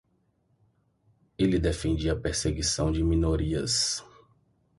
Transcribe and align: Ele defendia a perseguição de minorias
Ele 1.37 1.59
defendia 1.59 2.13
a 2.13 2.19
perseguição 2.19 2.91
de 2.91 3.03
minorias 3.03 4.03